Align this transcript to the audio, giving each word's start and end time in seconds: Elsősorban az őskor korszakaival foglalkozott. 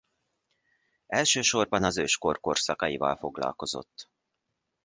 Elsősorban 1.07 1.83
az 1.83 1.97
őskor 1.97 2.39
korszakaival 2.39 3.15
foglalkozott. 3.15 4.07